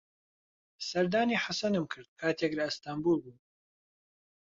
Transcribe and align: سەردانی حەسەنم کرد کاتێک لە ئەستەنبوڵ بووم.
سەردانی 0.89 1.41
حەسەنم 1.43 1.85
کرد 1.91 2.09
کاتێک 2.21 2.51
لە 2.57 2.63
ئەستەنبوڵ 2.67 3.17
بووم. 3.23 3.37